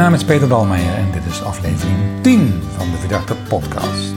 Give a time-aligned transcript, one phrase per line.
[0.00, 4.12] naam is Peter Dalmeijer en dit is aflevering 10 van de Verdachte Podcast.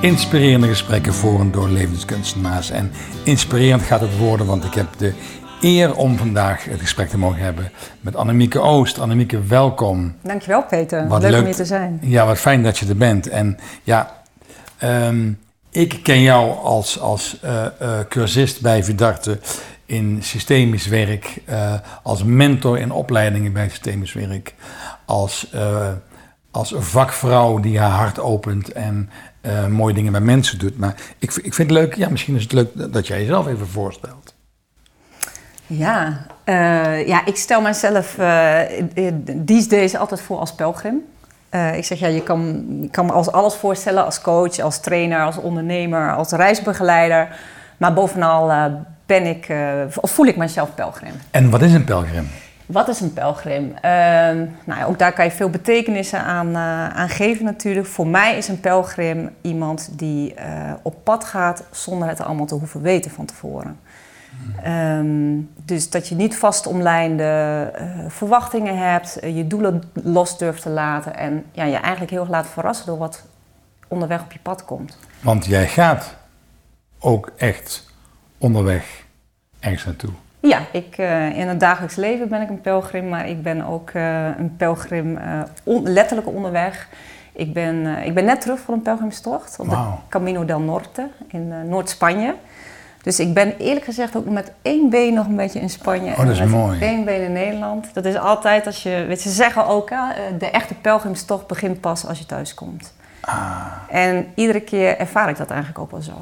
[0.00, 2.70] Inspirerende gesprekken voor en door levenskunstenaars.
[2.70, 2.90] En
[3.24, 5.12] inspirerend gaat het worden, want ik heb de
[5.60, 7.70] eer om vandaag het gesprek te mogen hebben
[8.00, 8.98] met Annemieke Oost.
[8.98, 10.14] Annemieke, welkom.
[10.22, 11.98] Dankjewel Peter, wat leuk, leuk om hier te zijn.
[12.02, 13.28] Ja, wat fijn dat je er bent.
[13.28, 14.22] En ja,
[14.84, 15.38] um,
[15.70, 19.38] ik ken jou als, als uh, uh, cursist bij Verdachte
[19.88, 24.54] in systemisch werk, uh, als mentor in opleidingen bij systemisch werk,
[25.04, 25.52] als,
[26.50, 29.10] als vakvrouw die haar hart opent en
[29.68, 30.78] mooie dingen bij mensen doet.
[30.78, 33.68] Maar ik, ik vind het leuk, ja, misschien is het leuk dat jij jezelf even
[33.68, 34.34] voorstelt.
[35.66, 36.26] Ja,
[37.06, 38.14] ja ik stel mezelf
[39.44, 41.02] these days altijd voor als pelgrim.
[41.50, 44.80] Uh, ik zeg ja, je kan, je kan me als alles voorstellen als coach, als
[44.80, 47.38] trainer, als ondernemer, als reisbegeleider.
[47.76, 48.64] Maar bovenal uh,
[49.08, 51.12] ben ik, uh, of voel ik mezelf pelgrim.
[51.30, 52.28] En wat is een pelgrim?
[52.66, 53.74] Wat is een pelgrim?
[53.80, 56.56] Ehm, nou ja, ook daar kan je veel betekenissen aan,
[56.96, 57.86] aan geven natuurlijk.
[57.86, 60.34] Voor mij is een pelgrim iemand die
[60.82, 63.78] op pad gaat zonder het allemaal te hoeven weten van tevoren.
[64.66, 67.72] Um, dus dat je niet vastomlijnde
[68.08, 72.46] verwachtingen hebt, je doelen los durft te laten en ja, je eigenlijk heel erg laat
[72.46, 73.26] verrassen door wat
[73.88, 74.98] onderweg op je pad komt.
[75.20, 76.16] Want jij gaat
[76.98, 77.87] ook echt
[78.38, 79.04] onderweg
[79.60, 80.10] ergens naartoe.
[80.40, 83.90] Ja, ik, uh, in het dagelijks leven ben ik een pelgrim, maar ik ben ook
[84.38, 85.18] een pelgrim
[85.62, 86.88] on letterlijk onderweg.
[87.32, 89.92] Ik ben, ik ben net terug van een pelgrimstocht op wow.
[89.92, 92.34] de Camino del Norte in Noord-Spanje.
[93.02, 96.10] Dus ik ben eerlijk gezegd ook met één been nog een beetje in Spanje.
[96.10, 96.80] Oh, dat is en met mooi.
[96.80, 97.94] één been in Nederland.
[97.94, 99.88] Dat is altijd als je, weet ze zeggen ook,
[100.38, 102.94] de echte pelgrimstocht begint pas als je thuis komt.
[103.20, 103.66] Ah.
[103.88, 106.20] En iedere keer ervaar ik dat eigenlijk ook wel zo.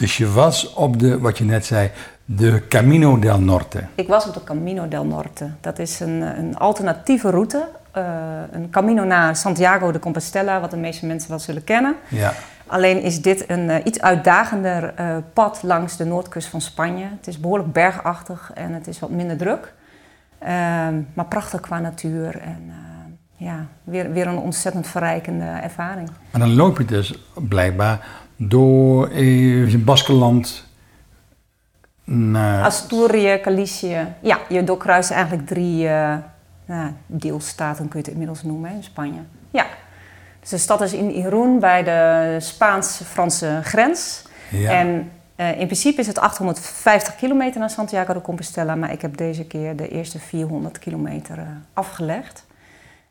[0.00, 1.90] Dus je was op de, wat je net zei,
[2.24, 3.84] de Camino del Norte.
[3.94, 5.50] Ik was op de Camino del Norte.
[5.60, 7.68] Dat is een, een alternatieve route.
[7.96, 8.04] Uh,
[8.50, 11.96] een camino naar Santiago de Compostela, wat de meeste mensen wel zullen kennen.
[12.08, 12.32] Ja.
[12.66, 17.04] Alleen is dit een uh, iets uitdagender uh, pad langs de noordkust van Spanje.
[17.16, 19.72] Het is behoorlijk bergachtig en het is wat minder druk.
[20.42, 20.48] Uh,
[21.14, 22.72] maar prachtig qua natuur en
[23.36, 26.10] ja, weer, weer een ontzettend verrijkende ervaring.
[26.30, 28.06] Maar dan loop je dus blijkbaar
[28.42, 30.66] door het Baskeland
[32.04, 32.64] naar...
[32.64, 34.06] Asturië, Galicië.
[34.20, 35.88] Ja, je doorkruist eigenlijk drie
[36.64, 39.20] nou, deelstaten, kun je het inmiddels noemen, in Spanje.
[39.50, 39.66] Ja.
[40.40, 44.22] Dus de stad is in Irún bij de Spaans-Franse grens.
[44.50, 44.70] Ja.
[44.70, 49.16] En uh, in principe is het 850 kilometer naar Santiago de Compostela, maar ik heb
[49.16, 52.46] deze keer de eerste 400 kilometer uh, afgelegd.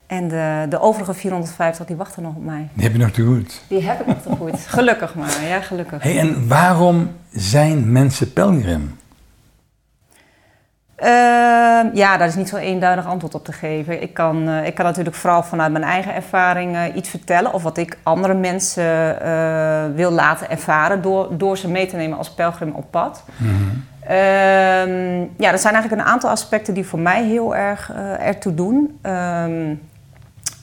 [0.10, 2.70] En de, de overige 450 die wachten nog op mij.
[2.74, 3.62] Die heb je nog te goed.
[3.68, 4.60] Die heb ik nog te goed.
[4.68, 6.04] Gelukkig maar, ja, gelukkig.
[6.04, 8.98] Hey, en waarom zijn mensen pelgrim?
[11.00, 11.06] Uh,
[11.94, 14.02] ja, daar is niet zo'n eenduidig antwoord op te geven.
[14.02, 17.64] Ik kan, uh, ik kan natuurlijk vooral vanuit mijn eigen ervaring uh, iets vertellen of
[17.64, 19.18] wat ik andere mensen
[19.96, 23.24] wil laten ervaren door, door ze mee te nemen als pelgrim op pad.
[23.38, 23.86] Mm -hmm.
[25.38, 29.00] ja, er zijn eigenlijk een aantal aspecten die voor mij heel erg ertoe doen.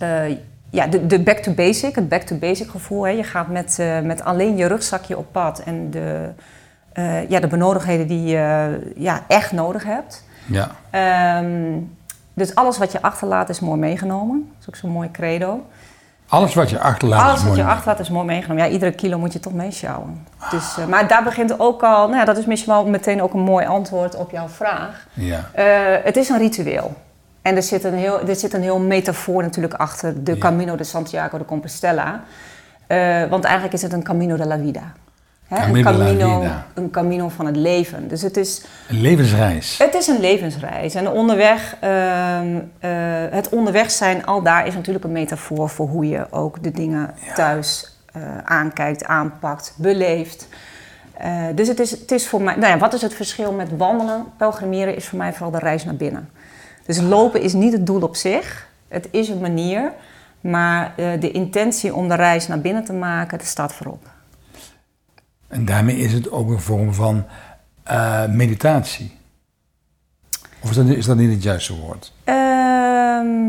[0.03, 0.39] Um,
[0.71, 3.07] ja, de, de, back to basic, het back to basic gevoel.
[3.07, 3.11] Hè.
[3.11, 6.31] Je gaat met, met alleen je rugzakje op pad en de,
[7.29, 10.25] ja, de benodigdheden die je ja, echt nodig hebt.
[10.47, 10.71] Ja.
[11.39, 11.97] Um,
[12.35, 14.49] dus alles wat je achterlaat is mooi meegenomen.
[14.49, 15.67] Dat is ook zo'n mooi credo.
[16.29, 18.65] Alles wat je achterlaat alles is mooi wat je achterlaat is mooi meegenomen.
[18.65, 20.27] Ja, iedere kilo moet je toch meesjouwen.
[20.39, 20.51] Ah.
[20.51, 22.07] Dus, uh, maar daar begint ook al...
[22.07, 25.07] Nou ja, dat is misschien wel meteen ook een mooi antwoord op jouw vraag.
[25.13, 25.51] Ja.
[25.59, 26.95] Uh, het is een ritueel.
[27.47, 30.39] En er zit een heel, er zit een heel metafoor natuurlijk achter de Ja.
[30.39, 32.21] Camino de Santiago de Compostela.
[32.89, 34.93] Uh, want eigenlijk is het een Camino de la Vida.
[35.47, 36.67] Hè, Camino een, camino, vida.
[36.75, 38.09] een camino van het leven.
[38.09, 39.79] Dus het is, Een levensreis.
[39.79, 40.95] het is een levensreis.
[40.95, 42.91] En onderweg, ehm, eh,
[43.31, 47.15] het onderweg zijn, al daar is natuurlijk een metafoor voor hoe je ook de dingen
[47.27, 47.35] Ja.
[47.35, 50.49] thuis eh, aankijkt, aanpakt, beleeft.
[51.19, 53.77] Eh, dus het is, het is voor mij, nou ja, wat is het verschil met
[53.77, 54.25] wandelen?
[54.37, 56.29] Pelgrimeren is voor mij vooral de reis naar binnen.
[56.87, 58.69] Dus lopen is niet het doel op zich.
[58.89, 59.93] Het is een manier,
[60.41, 64.05] maar eh, de intentie om de reis naar binnen te maken, dat staat voorop.
[65.49, 67.25] En daarmee is het ook een vorm van
[67.83, 69.19] eh, meditatie.
[70.63, 72.13] Of is dat, is dat niet het juiste woord?
[72.25, 73.49] Ehm,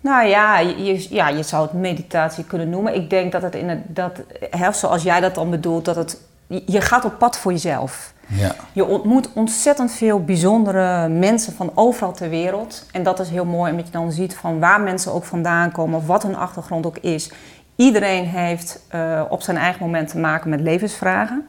[0.00, 2.94] nou ja je, ja, je zou het meditatie kunnen noemen.
[2.94, 4.20] Ik denk dat het in het, dat,
[4.50, 6.20] hè, zoals jij dat dan bedoelt, dat het,
[6.66, 8.12] je gaat op pad voor jezelf.
[8.26, 8.54] Ja.
[8.72, 12.86] Je ontmoet ontzettend veel bijzondere mensen van overal ter wereld.
[12.92, 15.98] En dat is heel mooi, omdat je dan ziet van waar mensen ook vandaan komen,
[15.98, 17.30] of wat hun achtergrond ook is.
[17.76, 21.46] Iedereen heeft uh, op zijn eigen moment te maken met levensvragen.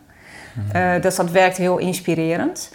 [0.76, 2.72] Uh, dus dat werkt heel inspirerend.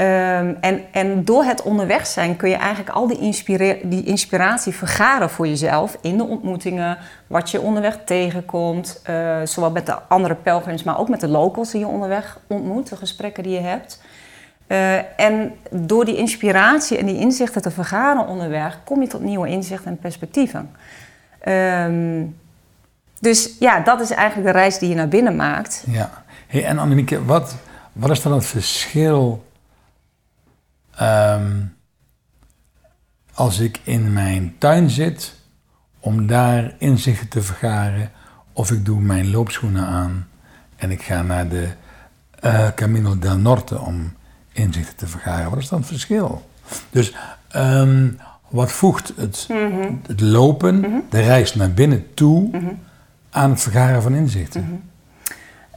[0.00, 3.34] Ehm, en, en door het onderweg zijn kun je eigenlijk al die,
[3.82, 9.86] die inspiratie vergaren voor jezelf in de ontmoetingen, wat je onderweg tegenkomt, uh, zowel met
[9.86, 13.52] de andere pelgrims, maar ook met de locals die je onderweg ontmoet, de gesprekken die
[13.52, 14.02] je hebt.
[14.68, 19.48] Uh, en door die inspiratie en die inzichten te vergaren onderweg, kom je tot nieuwe
[19.48, 20.70] inzichten en perspectieven.
[21.48, 22.36] Um,
[23.18, 25.84] dus ja, dat is eigenlijk de reis die je naar binnen maakt.
[25.86, 26.10] Ja.
[26.46, 27.54] Hey, en Annemieke, wat,
[27.92, 29.48] wat is dan het verschil
[31.02, 31.76] um,
[33.34, 35.34] als ik in mijn tuin zit
[36.00, 38.10] om daar inzichten te vergaren
[38.52, 40.28] of ik doe mijn loopschoenen aan
[40.76, 41.68] en ik ga naar de
[42.44, 44.12] uh, Camino del Norte om
[44.52, 45.50] inzichten te vergaren.
[45.50, 46.48] Wat is dan het verschil?
[46.90, 47.14] Dus
[47.56, 48.18] um,
[48.48, 50.00] wat voegt het, mm -hmm.
[50.06, 51.04] het lopen, mm -hmm.
[51.10, 52.78] de reis naar binnen toe, mm -hmm.
[53.30, 54.82] aan het vergaren van inzichten?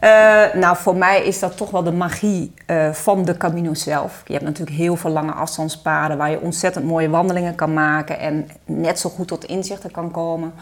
[0.03, 4.21] Uh, nou, voor mij is dat toch wel de magie uh, van de Camino zelf.
[4.25, 8.49] Je hebt natuurlijk heel veel lange afstandspaden waar je ontzettend mooie wandelingen kan maken en
[8.65, 10.53] net zo goed tot inzichten kan komen.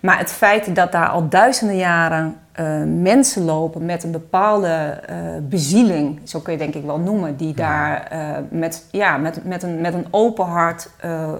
[0.00, 2.66] Maar het feit dat daar al duizenden jaren uh,
[3.02, 5.00] mensen lopen met een bepaalde
[5.42, 8.08] bezieling, zo kun je denk ik wel noemen, die daar
[8.50, 10.90] met, ja, met, met, een, met een open hart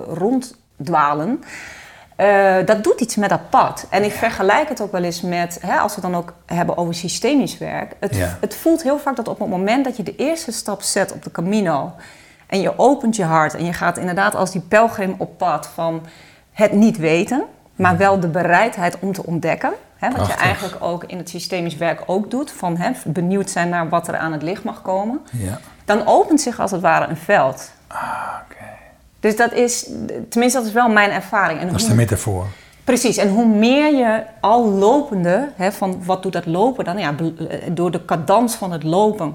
[0.08, 1.42] ronddwalen.
[2.22, 3.86] Uh, dat doet iets met dat pad.
[3.90, 6.94] En ik vergelijk het ook wel eens met, hè, als we dan ook hebben over
[6.94, 7.92] systemisch werk.
[8.00, 8.38] Het, ja.
[8.40, 11.22] het, voelt heel vaak dat op het moment dat je de eerste stap zet op
[11.22, 11.92] de Camino.
[12.46, 16.06] en je opent je hart en je gaat inderdaad als die pelgrim op pad van
[16.52, 17.44] het niet weten.
[17.76, 19.72] maar wel de bereidheid om te ontdekken.
[19.96, 22.50] Hè, wat je eigenlijk ook in het systemisch werk ook doet.
[22.50, 25.20] Van hè, benieuwd zijn naar wat er aan het licht mag komen.
[25.30, 25.58] Ja.
[25.84, 27.70] Dan opent zich als het ware een veld.
[27.86, 28.22] Ah.
[29.22, 29.90] Dus dat is,
[30.28, 31.60] tenminste dat is wel mijn ervaring.
[31.60, 32.46] En dat is de metafoor.
[32.84, 36.98] Precies, en hoe meer je al lopende, hè, van wat doet dat lopen dan?
[36.98, 37.14] Ja,
[37.72, 39.34] door de cadans van het lopen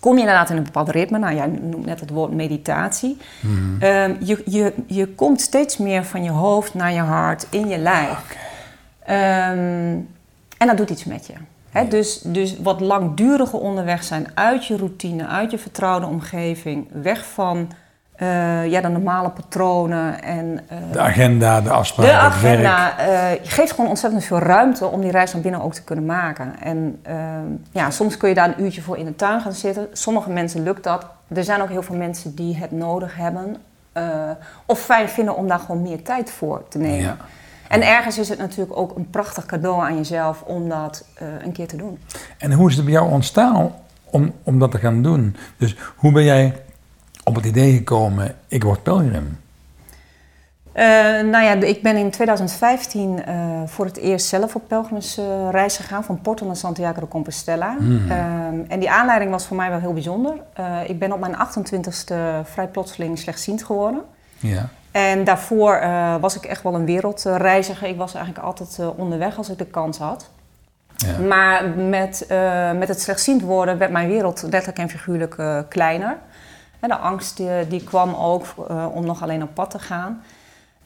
[0.00, 1.18] kom je inderdaad in een bepaald ritme.
[1.18, 3.16] Nou, jij noemt net het woord meditatie.
[3.40, 3.84] Mhm.
[3.84, 7.78] Um, je, je, je komt steeds meer van je hoofd naar je hart, in je
[7.78, 8.18] lijf.
[9.04, 9.52] Okay.
[9.52, 10.08] Um,
[10.58, 11.32] en dat doet iets met je.
[11.70, 11.88] Hè?
[11.88, 17.68] Dus, dus wat langdurige onderweg zijn uit je routine, uit je vertrouwde omgeving, weg van
[18.22, 20.60] uh, ja, de normale patronen en...
[20.72, 23.08] Uh, de agenda, de afspraken, De agenda.
[23.08, 26.54] Uh, geeft gewoon ontzettend veel ruimte om die reis naar binnen ook te kunnen maken.
[26.60, 27.02] En
[27.72, 29.88] ja, soms kun je daar een uurtje voor in de tuin gaan zitten.
[29.92, 31.06] Sommige mensen lukt dat.
[31.34, 33.56] Er zijn ook heel veel mensen die het nodig hebben.
[34.66, 37.00] of fijn vinden om daar gewoon meer tijd voor te nemen.
[37.00, 37.16] Ja.
[37.68, 41.04] En ergens is het natuurlijk ook een prachtig cadeau aan jezelf om dat
[41.42, 41.98] een keer te doen.
[42.38, 43.72] En hoe is het bij jou ontstaan
[44.04, 45.36] om, om dat te gaan doen?
[45.56, 46.54] Dus hoe ben jij
[47.24, 49.38] op het idee gekomen, ik word pelgrim?
[50.74, 50.84] Uh,
[51.30, 56.20] nou ja, ik ben in 2015 uh, voor het eerst zelf op pelgrimsreis gegaan, van
[56.20, 57.76] Porto naar Santiago de Compostela.
[57.78, 58.06] Mm.
[58.08, 58.16] Uh,
[58.68, 60.34] en die aanleiding was voor mij wel heel bijzonder.
[60.60, 62.14] Uh, ik ben op mijn 28ste
[62.44, 64.02] vrij plotseling slechtziend geworden.
[64.38, 64.68] Ja.
[64.90, 65.80] En daarvoor
[66.20, 67.88] was ik echt wel een wereldreiziger.
[67.88, 70.30] Ik was eigenlijk altijd onderweg als ik de kans had.
[70.96, 71.18] Ja.
[71.18, 72.26] Maar met,
[72.78, 76.16] met het slechtziend worden werd mijn wereld letterlijk en figuurlijk kleiner.
[76.80, 80.22] De angst die, die kwam ook uh, om nog alleen op pad te gaan.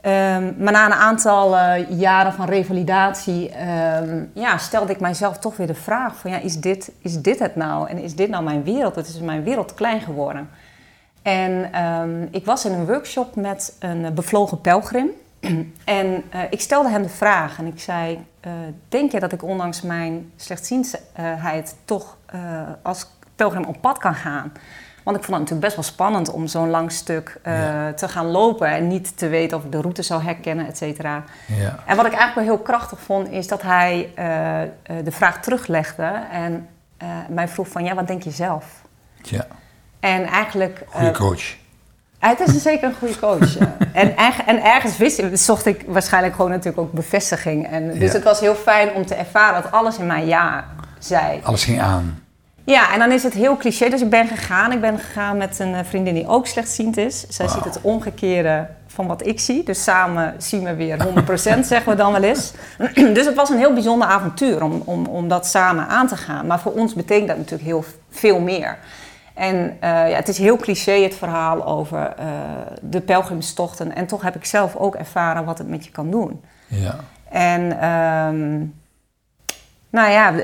[0.07, 3.51] Um, maar na een aantal uh, jaren van revalidatie
[4.03, 7.39] um, ja, stelde ik mijzelf toch weer de vraag van ja, is dit, is dit
[7.39, 7.89] het nou?
[7.89, 8.95] En is dit nou mijn wereld?
[8.95, 10.51] Het is mijn wereld klein geworden.
[11.23, 15.11] En um, ik was in een workshop met een bevlogen pelgrim.
[15.85, 18.27] en ik stelde hem de vraag en ik zei,
[18.89, 22.17] denk je dat ik ondanks mijn slechtziendheid toch
[22.83, 24.53] als pelgrim op pad kan gaan?
[25.05, 27.93] Want ik vond het natuurlijk best wel spannend om zo'n lang stuk uh, ja.
[27.93, 31.25] te gaan lopen en niet te weten of ik de route zou herkennen, et cetera.
[31.47, 31.79] Ja.
[31.87, 34.25] En wat ik eigenlijk wel heel krachtig vond, is dat hij uh,
[34.97, 36.69] uh, de vraag teruglegde en
[37.29, 38.65] mij vroeg van, ja, wat denk je zelf?
[39.23, 39.47] Ja.
[40.01, 40.85] En eigenlijk...
[40.89, 41.57] Goeie coach.
[42.19, 43.59] Het is zeker een goede coach.
[43.59, 43.77] ja.
[43.93, 47.67] en, en, ergens wist, zocht ik waarschijnlijk gewoon natuurlijk ook bevestiging.
[47.71, 48.15] En, dus Ja.
[48.15, 50.65] het was heel fijn om te ervaren dat alles in mij ja
[50.99, 51.41] zei.
[51.43, 52.24] Alles ging aan.
[52.65, 53.89] Ja, en dan is het heel cliché.
[53.89, 54.73] Dus ik ben gegaan.
[54.73, 57.27] Ik ben gegaan met een eh, vriendin die ook slechtziend is.
[57.29, 59.63] Zij ziet het omgekeerde van wat ik zie.
[59.65, 62.53] Dus samen zien we weer 100%, zeggen we dan wel eens.
[63.17, 66.47] dus het was een heel bijzonder avontuur om, om, om dat samen aan te gaan.
[66.47, 68.79] Maar voor ons betekent dat natuurlijk heel veel meer.
[69.35, 72.27] En uh, ja, het is heel cliché het verhaal over uh,
[72.81, 73.95] de pelgrimstochten.
[73.95, 76.41] En toch heb ik zelf ook ervaren wat het met je kan doen.
[76.67, 76.97] Ja.
[77.31, 78.75] En um,
[79.95, 80.43] nou ja, uh,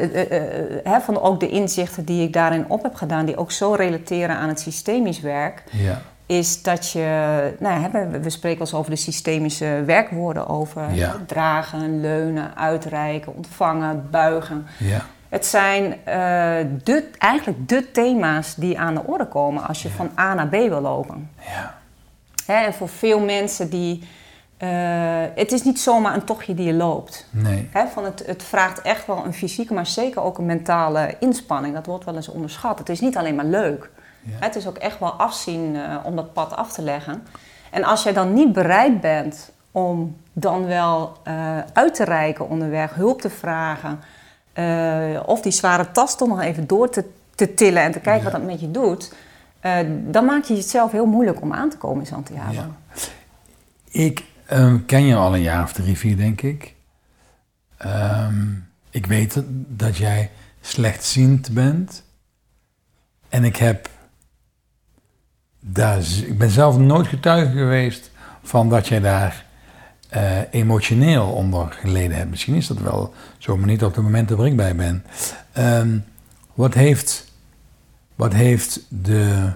[0.84, 4.36] hè, van ook de inzichten die ik daarin op heb gedaan, die ook zo relateren
[4.36, 6.02] aan het systemisch werk, Ja.
[6.26, 7.90] is dat je, nou
[8.20, 11.16] we, spreken wel eens over de systemische werkwoorden, over Ja.
[11.26, 14.66] dragen, leunen, uitreiken, ontvangen, buigen.
[14.78, 15.00] Ja.
[15.28, 15.94] Het zijn uh,
[16.84, 20.50] de, eigenlijk de thema's die aan de orde komen als je van A naar B
[20.50, 21.30] wil lopen.
[21.38, 21.74] Ja.
[22.46, 24.08] En voor veel mensen die.
[24.62, 24.68] Uh,
[25.34, 27.26] het is niet zomaar een tochtje die je loopt.
[27.30, 27.68] Nee.
[27.72, 31.74] Hè, van het, het vraagt echt wel een fysieke, maar zeker ook een mentale inspanning.
[31.74, 32.78] Dat wordt wel eens onderschat.
[32.78, 33.90] Het is niet alleen maar leuk.
[34.22, 34.36] Ja.
[34.40, 37.22] Het is ook echt wel afzien uh, om dat pad af te leggen.
[37.70, 42.94] En als jij dan niet bereid bent om dan wel uh, uit te reiken onderweg,
[42.94, 44.00] hulp te vragen,
[44.54, 48.24] uh, of die zware tas toch nog even door te, te tillen en te kijken
[48.24, 48.30] ja.
[48.30, 49.12] wat dat met je doet,
[50.06, 52.52] dan maak je het zelf heel moeilijk om aan te komen in Santiago.
[52.52, 52.68] Ja.
[53.90, 56.74] Ik um, ken je al een jaar of drie, vier, denk ik.
[57.86, 60.30] Um, ik weet dat jij
[60.60, 62.04] slechtziend bent.
[63.28, 63.88] En ik heb
[65.60, 68.10] daar, ik ben zelf nooit getuige geweest
[68.42, 69.44] van dat jij daar
[70.14, 72.30] uh, emotioneel onder geleden hebt.
[72.30, 75.04] Misschien is dat wel zo, maar niet op de momenten waar ik bij ben.
[75.58, 76.04] Um,
[76.54, 77.32] wat, heeft,
[78.14, 79.52] wat heeft de,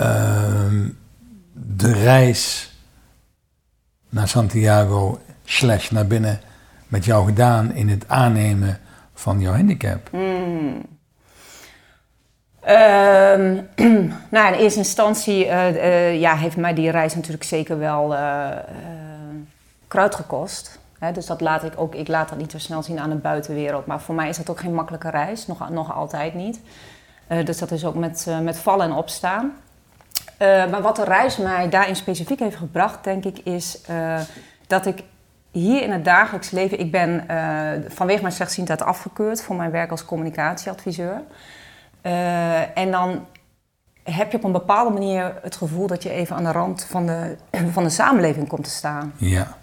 [0.00, 0.72] uh,
[1.52, 2.73] de reis
[4.14, 6.40] naar Santiago slash naar binnen
[6.88, 8.78] met jou gedaan in het aannemen
[9.14, 10.08] van jouw handicap?
[10.12, 10.82] Mm.
[14.30, 18.48] Nou, in eerste instantie uh, uh, ja, heeft mij die reis natuurlijk zeker wel uh,
[19.88, 20.78] kruid gekost.
[21.12, 23.86] Dus dat laat ik ook, ik laat dat niet zo snel zien aan de buitenwereld.
[23.86, 26.60] Maar voor mij is dat ook geen makkelijke reis, nog, nog altijd niet.
[27.44, 29.52] dus dat is ook met, met vallen en opstaan.
[30.38, 33.80] Maar wat de reis mij daarin specifiek heeft gebracht, denk ik, is
[34.66, 35.02] dat ik
[35.50, 37.26] hier in het dagelijks leven, ik ben
[37.88, 41.22] vanwege mijn slechtziendheid afgekeurd voor mijn werk als communicatieadviseur.
[42.74, 43.26] En dan
[44.02, 47.06] heb je op een bepaalde manier het gevoel dat je even aan de rand van
[47.06, 47.36] de,
[47.72, 49.12] van de samenleving komt te staan.
[49.16, 49.56] Ja,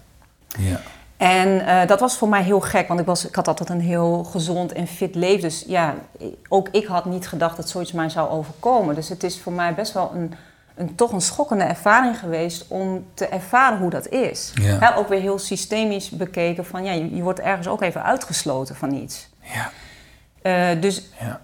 [0.60, 0.80] ja.
[1.18, 3.82] En uh, dat was voor mij heel gek, want ik, was, ik had altijd een
[3.82, 5.42] heel gezond en fit leven.
[5.42, 5.94] Dus ja,
[6.48, 8.96] ook ik had niet gedacht dat zoiets mij zou overkomen.
[8.96, 10.34] Dus het is voor mij best wel een,
[10.82, 14.52] een toch een schokkende ervaring geweest om te ervaren hoe dat is.
[14.54, 14.78] Ja.
[14.80, 18.76] He, ook weer heel systemisch bekeken van ja, je, je wordt ergens ook even uitgesloten
[18.76, 19.30] van iets.
[19.42, 19.72] Ja.
[20.44, 21.40] Uh, dus ja.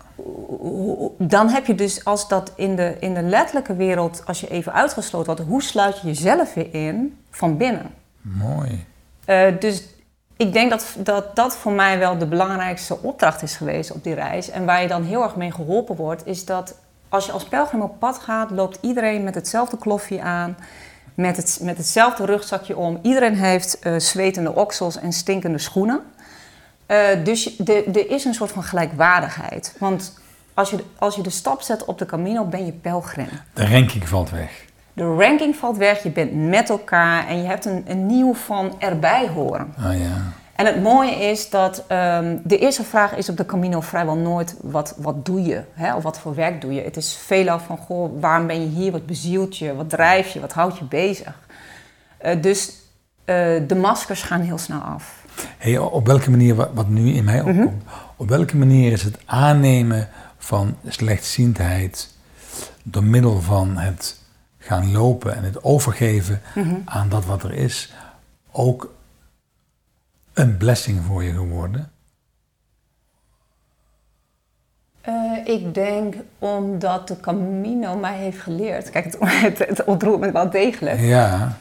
[1.18, 4.74] dan heb je dus als dat in de, in de letterlijke wereld, als je even
[4.74, 7.94] uitgesloten wordt, hoe sluit je jezelf weer in van binnen?
[8.22, 8.86] Mooi.
[9.26, 9.84] Uh, dus
[10.38, 14.14] ik denk dat, dat dat voor mij wel de belangrijkste opdracht is geweest op die
[14.14, 14.50] reis.
[14.50, 16.76] En waar je dan heel erg mee geholpen wordt, is dat
[17.10, 20.58] als je als pelgrim op pad gaat, loopt iedereen met hetzelfde kloffie aan,
[21.14, 23.00] met, het, met hetzelfde rugzakje om.
[23.02, 26.02] Iedereen heeft uh, zwetende oksels en stinkende schoenen.
[26.88, 29.76] Uh, dus er is een soort van gelijkwaardigheid.
[29.80, 30.20] Want
[30.54, 33.30] als je, als je de stap zet op de Camino, ben je pelgrim.
[33.54, 34.66] De ranking valt weg.
[34.94, 38.76] De ranking valt weg, je bent met elkaar en je hebt een, een nieuw van
[38.80, 39.74] erbij horen.
[39.78, 40.34] Ah ja.
[40.58, 44.56] En het mooie is dat um, de eerste vraag is op de Camino vrijwel nooit
[44.62, 45.62] wat, wat doe je?
[45.74, 45.96] Hè?
[45.96, 46.82] Of wat voor werk doe je?
[46.82, 48.92] Het is veelal van, goh, waarom ben je hier?
[48.92, 49.76] Wat bezielt je?
[49.76, 50.40] Wat drijft je?
[50.40, 51.40] Wat houdt je bezig?
[52.26, 52.70] Uh, dus
[53.26, 55.26] uh, de maskers gaan heel snel af.
[55.58, 57.82] Hey, op welke manier, wat nu in mij opkomt, mm -hmm.
[58.16, 62.10] op welke manier is het aannemen van slechtziendheid
[62.84, 64.20] door middel van het
[64.60, 66.82] gaan lopen en het overgeven -hmm.
[66.86, 67.94] aan dat wat er is,
[68.52, 68.96] ook
[70.38, 71.92] een blessing voor je geworden?
[75.08, 78.90] Uh, ik denk omdat de Camino mij heeft geleerd.
[78.90, 81.00] Kijk, het, het, het ontroert me wel degelijk.
[81.00, 81.58] Ja.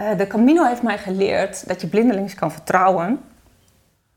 [0.00, 3.20] Uh, de Camino heeft mij geleerd dat je blindelings kan vertrouwen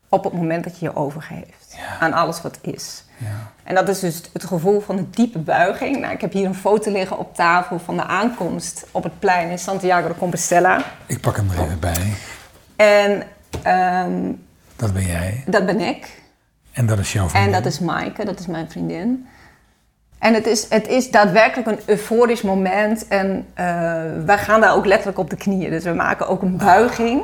[0.08, 1.98] op het moment dat je je overgeeft ja.
[1.98, 3.04] aan alles wat is.
[3.16, 3.52] Ja.
[3.64, 6.00] En dat is dus het gevoel van een diepe buiging.
[6.00, 9.50] Nou, ik heb hier een foto liggen op tafel van de aankomst op het plein
[9.50, 10.84] in Santiago de Compostela.
[11.06, 12.14] Ik pak hem er even bij.
[12.76, 13.22] En
[14.06, 14.44] um,
[14.76, 15.44] dat ben jij.
[15.46, 16.22] Dat ben ik.
[16.72, 17.54] En dat is jouw vriendin.
[17.54, 19.26] En dat is Maaike, dat is mijn vriendin.
[20.18, 23.08] En het is, het is daadwerkelijk een euforisch moment.
[23.08, 23.64] En uh,
[24.24, 25.70] wij gaan daar ook letterlijk op de knieën.
[25.70, 27.22] Dus we maken ook een buiging.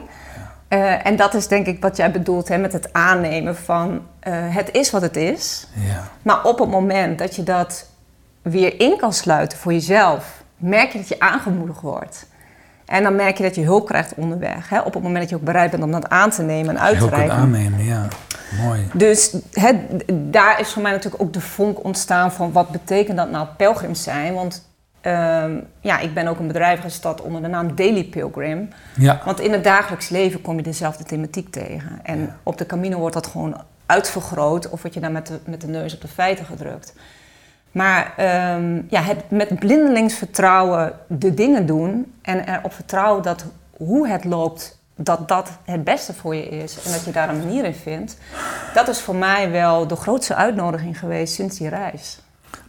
[0.68, 3.90] Uh, en dat is denk ik wat jij bedoelt hè, met het aannemen van...
[4.28, 5.66] Uh, het is wat het is.
[5.74, 6.08] Ja.
[6.22, 7.90] Maar op het moment dat je dat
[8.42, 10.42] weer in kan sluiten voor jezelf...
[10.56, 12.26] merk je dat je aangemoedigd wordt.
[12.90, 14.68] En dan merk je dat je hulp krijgt onderweg.
[14.68, 16.82] Hè, op het moment dat je ook bereid bent om dat aan te nemen en
[16.82, 17.34] uit te reiken.
[17.36, 18.08] Aannemen, ja.
[18.64, 18.88] Mooi.
[18.92, 19.76] Dus het,
[20.12, 24.02] daar is voor mij natuurlijk ook de vonk ontstaan van wat betekent dat nou pelgrims
[24.02, 24.34] zijn.
[24.34, 24.68] Want
[25.02, 28.68] um, ja, ik ben ook een bedrijf gestart onder de naam Daily Pilgrim.
[28.96, 29.20] Ja.
[29.24, 32.00] Want in het dagelijks leven kom je dezelfde thematiek tegen.
[32.02, 32.36] En Ja.
[32.42, 33.56] op de Camino wordt dat gewoon
[33.86, 36.94] uitvergroot of word je daar met de, met de neus op de feiten gedrukt.
[37.72, 38.14] Maar
[38.56, 44.24] um, ja, het met blindelings vertrouwen de dingen doen en erop vertrouwen dat hoe het
[44.24, 47.74] loopt dat dat het beste voor je is en dat je daar een manier in
[47.74, 48.16] vindt.
[48.74, 52.20] Dat is voor mij wel de grootste uitnodiging geweest sinds die reis.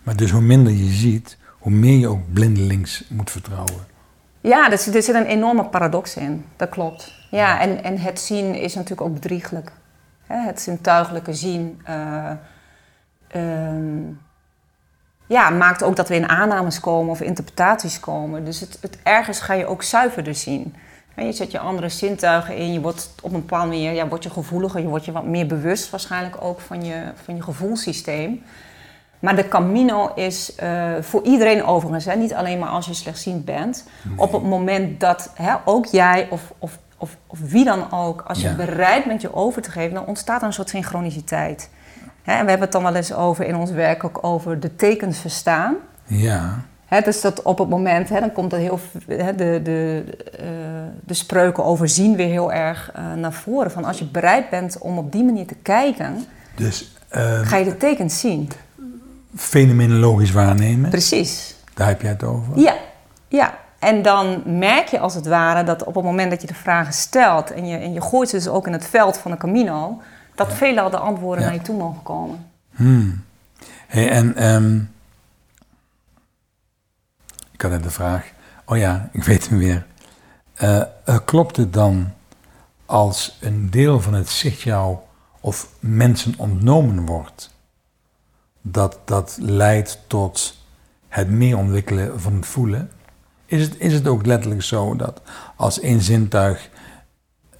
[0.03, 3.89] Maar dus hoe minder je ziet, hoe meer je ook blindelings moet vertrouwen.
[4.41, 6.45] Ja, er zit, er zit een enorme paradox in.
[6.55, 7.13] Dat klopt.
[7.31, 9.71] Ja, en, en het zien is natuurlijk ook bedrieglijk.
[10.27, 12.31] Hè, het zintuigelijke zien uh,
[15.31, 18.45] ja, maakt ook dat we in aannames komen of interpretaties komen.
[18.45, 20.75] Dus het, het ergens ga je ook zuiverder zien.
[21.15, 24.29] je zet je andere zintuigen in, je wordt op een bepaalde manier ja, word je
[24.29, 28.43] gevoeliger, je wordt je wat meer bewust waarschijnlijk ook van je, van je gevoelssysteem.
[29.19, 33.45] Maar de Camino is uh, voor iedereen overigens, hè, niet alleen maar als je slechtziend
[33.45, 33.87] bent.
[34.15, 38.41] Op het moment dat hè, ook jij of, of, of, of, wie dan ook, als
[38.41, 41.69] je bereid bent je over te geven, dan ontstaat er een soort synchroniciteit.
[42.23, 44.75] Hè, en we hebben het dan wel eens over in ons werk ook over de
[44.75, 45.75] tekens verstaan.
[46.05, 46.59] Ja.
[46.85, 50.03] Hè, dus dat op het moment, hè, dan komt dat heel, hè, de, de,
[50.41, 50.47] uh,
[51.05, 53.71] de spreuken over zien weer heel erg uh, naar voren.
[53.71, 56.25] Van als je bereid bent om op die manier te kijken,
[56.55, 56.95] dus,
[57.41, 58.49] ga je de tekens zien
[59.35, 60.89] fenomenologisch waarnemen.
[60.89, 61.55] Precies.
[61.73, 62.59] Daar heb je het over?
[62.59, 62.75] Ja,
[63.27, 63.53] ja.
[63.79, 66.93] En dan merk je als het ware dat op het moment dat je de vragen
[66.93, 70.01] stelt en je, en je gooit ze dus ook in het veld van de Camino,
[70.47, 72.49] dat veelal de antwoorden naar je toe mogen komen.
[72.71, 73.23] Hmm.
[73.87, 74.91] Hey, en um,
[77.51, 78.31] ik had net de vraag,
[78.65, 79.85] oh ja, ik weet hem weer.
[80.61, 80.83] Uh,
[81.25, 82.11] klopt het dan
[82.85, 84.97] als een deel van het zicht jou
[85.39, 87.51] of mensen ontnomen wordt?
[88.61, 90.57] dat dat leidt tot
[91.07, 92.91] het meer ontwikkelen van het voelen.
[93.45, 95.21] Is het, is het ook letterlijk zo dat
[95.55, 96.69] als één zintuig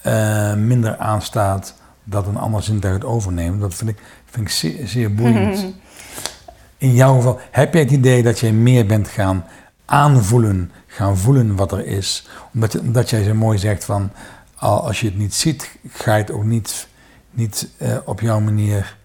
[0.06, 1.76] uh, minder aanstaat,
[2.12, 3.62] dat een ander zintuig het overneemt?
[3.62, 5.66] Dat vind ik, vind ik zeer, zeer boeiend.
[6.78, 9.46] In jouw geval, heb jij het idee dat jij meer bent gaan
[9.86, 12.28] aanvoelen, gaan voelen wat er is?
[12.54, 14.12] Omdat, je, omdat jij zo mooi zegt van,
[14.56, 16.88] als je het niet ziet, ga je het ook niet,
[17.32, 18.98] niet uh, op jouw manier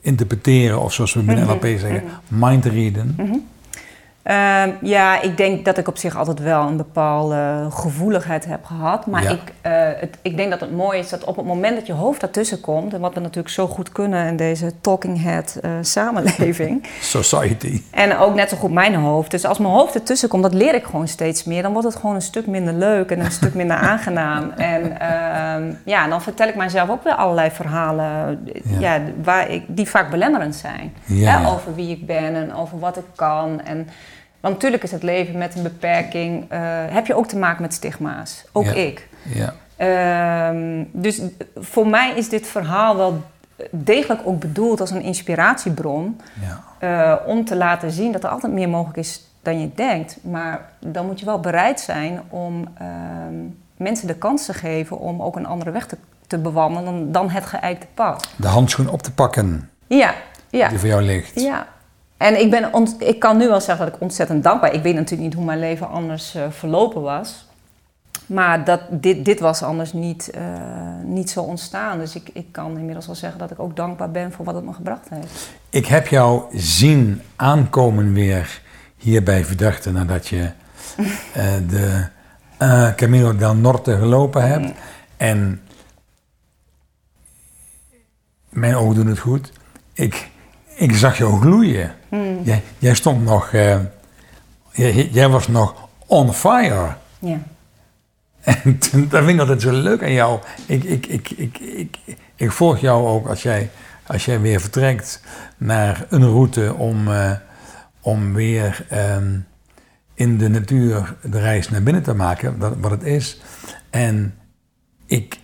[0.00, 3.14] interpreteren, of zoals we binnen NLP zeggen, mindreaden?
[3.16, 3.48] Mm -hmm.
[4.24, 9.06] Uh, ja, ik denk dat ik op zich altijd wel een bepaalde gevoeligheid heb gehad.
[9.06, 9.30] Maar ja.
[9.30, 11.92] ik, uh, het, ik denk dat het mooi is dat op het moment dat je
[11.92, 12.94] hoofd daartussen komt...
[12.94, 16.86] en wat we natuurlijk zo goed kunnen in deze talking head uh, samenleving...
[17.00, 17.82] Society.
[17.90, 19.30] En ook net zo goed mijn hoofd.
[19.30, 21.62] Dus als mijn hoofd ertussen komt, dat leer ik gewoon steeds meer.
[21.62, 24.50] Dan wordt het gewoon een stuk minder leuk en een stuk minder aangenaam.
[24.60, 28.40] En ja, dan vertel ik mijzelf ook weer allerlei verhalen...
[28.64, 28.78] Ja.
[28.78, 30.92] ja waar ik, die vaak belemmerend zijn.
[31.04, 33.60] Ja, hè, over wie ik ben en over wat ik kan...
[33.60, 33.88] En,
[34.40, 37.74] want natuurlijk is het leven met een beperking, uh, heb je ook te maken met
[37.74, 38.44] stigma's.
[38.52, 38.72] Ook ja.
[38.72, 39.08] ik.
[39.22, 39.54] Ja.
[39.80, 41.20] Uh, dus
[41.56, 43.22] voor mij is dit verhaal wel
[43.70, 46.20] degelijk ook bedoeld als een inspiratiebron.
[46.40, 46.62] Ja.
[46.82, 50.18] Uh, om te laten zien dat er altijd meer mogelijk is dan je denkt.
[50.22, 53.34] Maar dan moet je wel bereid zijn om ehm,
[53.76, 57.30] mensen de kans te geven om ook een andere weg te, te bewandelen dan, dan
[57.30, 58.28] het geëikte pad.
[58.36, 59.70] De handschoen op te pakken.
[59.86, 60.14] Ja,
[60.50, 60.68] ja.
[60.68, 61.40] Die voor jou ligt.
[61.40, 61.66] Ja.
[62.20, 65.22] En ik, ben ik kan nu wel zeggen dat ik ontzettend dankbaar Ik weet natuurlijk
[65.22, 67.48] niet hoe mijn leven anders uh, verlopen was.
[68.26, 70.42] Maar dat, dit, dit was anders niet, uh,
[71.04, 71.98] niet zo ontstaan.
[71.98, 74.64] Dus ik, ik kan inmiddels wel zeggen dat ik ook dankbaar ben voor wat het
[74.64, 75.50] me gebracht heeft.
[75.70, 78.60] Ik heb jou zien aankomen weer
[78.96, 80.50] hier bij Verdachte nadat je
[80.98, 82.06] uh, de
[82.96, 84.66] Camino del Norte gelopen hebt.
[84.66, 84.74] Mm.
[85.16, 85.60] En
[88.48, 89.52] mijn ogen doen het goed.
[89.92, 90.28] Ik,
[90.74, 91.98] ik zag jou gloeien.
[92.10, 92.40] Hmm.
[92.42, 93.76] Jij, jij, stond nog, uh,
[94.72, 96.94] jij, jij, was nog on fire.
[97.18, 97.38] Ja.
[98.40, 100.40] En toen, dat vind ik altijd zo leuk aan jou.
[100.66, 101.98] Ik, ik, ik, ik, ik,
[102.34, 103.70] ik volg jou ook als jij,
[104.06, 105.22] als jij weer vertrekt
[105.56, 107.32] naar een route om, uh,
[108.00, 109.46] om weer um,
[110.14, 113.40] in de natuur de reis naar binnen te maken, dat, wat het is.
[113.90, 114.34] En
[115.06, 115.38] ik,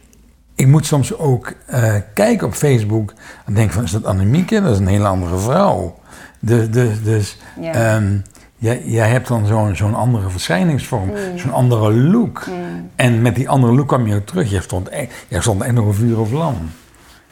[0.55, 3.13] ik moet soms ook uh, kijken op Facebook
[3.45, 4.61] en denk van, is dat Annemieke?
[4.61, 5.99] Dat is een hele andere vrouw.
[6.41, 7.97] Dus, dus, dus ja.
[7.97, 8.23] um,
[8.57, 11.39] jij, jij hebt dan zo'n zo'n andere verschijningsvorm, Mm.
[11.39, 12.47] zo'n andere look.
[12.47, 12.91] Mm.
[12.97, 14.51] En met die andere look kwam je ook terug.
[14.51, 16.71] Jij stond, echt, jij stond echt nog een vuur of vlam.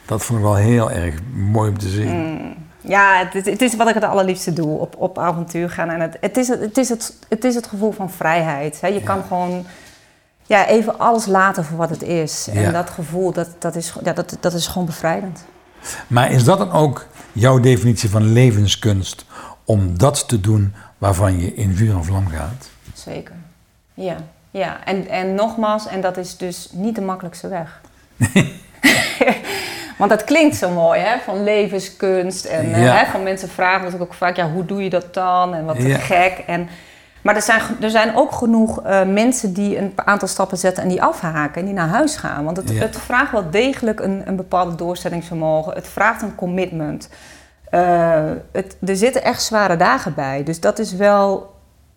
[0.05, 2.09] Dat vond ik wel heel erg mooi om te zien.
[2.09, 2.55] Mm.
[2.81, 5.89] Ja, het, het, is wat ik het allerliefste doe, op, op avontuur gaan.
[5.89, 8.81] En het, het, is, het, het, is het, het is het gevoel van vrijheid.
[8.81, 8.87] Hè?
[8.87, 9.05] Je Ja.
[9.05, 9.65] kan gewoon
[10.43, 12.47] ja, even alles laten voor wat het is.
[12.53, 12.61] Ja.
[12.61, 15.45] En dat gevoel, dat, dat, is, ja, dat, dat is gewoon bevrijdend.
[16.07, 17.05] Maar is dat dan ook
[17.35, 19.25] jouw definitie van levenskunst?
[19.63, 22.69] Om dat te doen waarvan je in vuur en vlam gaat?
[22.93, 23.35] Zeker.
[23.93, 24.15] Ja,
[24.51, 24.83] ja.
[24.85, 27.81] En, en nogmaals, en dat is dus niet de makkelijkste weg.
[29.97, 31.17] Want dat klinkt zo mooi, hè?
[31.19, 32.45] Van levenskunst.
[32.45, 32.75] En Ja.
[32.75, 35.53] hè, van mensen vragen natuurlijk ook vaak, ja, hoe doe je dat dan?
[35.53, 35.97] En wat Ja.
[35.97, 36.43] gek.
[36.47, 36.69] En,
[37.25, 40.89] Maar er zijn, er zijn ook genoeg eh, mensen die een aantal stappen zetten en
[40.89, 42.43] die afhaken en die naar huis gaan.
[42.45, 42.79] Want het, Ja.
[42.79, 45.73] het vraagt wel degelijk een, een bepaalde doorzettingsvermogen.
[45.73, 47.09] Het vraagt een commitment.
[47.69, 50.43] Eh, het, er zitten echt zware dagen bij.
[50.43, 51.53] Dus dat is wel.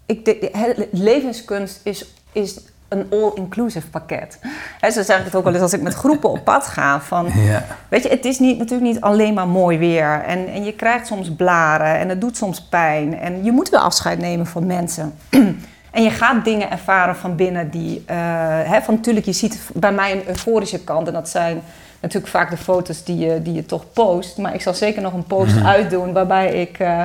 [0.07, 2.59] Ik, de, de- levenskunst is, is
[2.89, 4.39] een all-inclusive pakket.
[4.81, 7.01] Hè, zo zeg ik het ook wel eens als ik met groepen op pad ga.
[7.01, 7.65] Van, Ja.
[7.89, 10.23] Weet je, het is niet, natuurlijk niet alleen maar mooi weer.
[10.27, 13.19] En, en je krijgt soms blaren en het doet soms pijn.
[13.19, 15.15] En je moet wel afscheid nemen van mensen.
[15.91, 18.03] en je gaat dingen ervaren van binnen die...
[18.07, 21.07] hè, van, natuurlijk, je ziet bij mij een euforische kant.
[21.07, 21.61] En dat zijn
[22.01, 24.39] natuurlijk vaak de foto's die je, die je toch post.
[24.39, 26.79] Maar ik zal zeker nog een post uitdoen waarbij ik...
[26.79, 27.03] eh,